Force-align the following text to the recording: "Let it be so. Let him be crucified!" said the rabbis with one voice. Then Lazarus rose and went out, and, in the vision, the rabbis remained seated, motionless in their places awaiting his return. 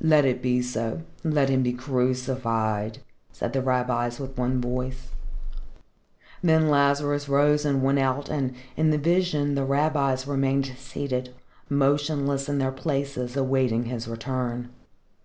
"Let 0.00 0.24
it 0.24 0.42
be 0.42 0.60
so. 0.60 1.02
Let 1.22 1.48
him 1.48 1.62
be 1.62 1.72
crucified!" 1.72 2.98
said 3.30 3.52
the 3.52 3.62
rabbis 3.62 4.18
with 4.18 4.36
one 4.36 4.60
voice. 4.60 5.10
Then 6.42 6.68
Lazarus 6.68 7.28
rose 7.28 7.64
and 7.64 7.80
went 7.80 8.00
out, 8.00 8.28
and, 8.28 8.56
in 8.76 8.90
the 8.90 8.98
vision, 8.98 9.54
the 9.54 9.64
rabbis 9.64 10.26
remained 10.26 10.66
seated, 10.76 11.32
motionless 11.68 12.48
in 12.48 12.58
their 12.58 12.72
places 12.72 13.36
awaiting 13.36 13.84
his 13.84 14.08
return. 14.08 14.68